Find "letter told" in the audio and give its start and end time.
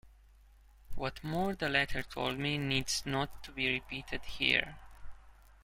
1.69-2.39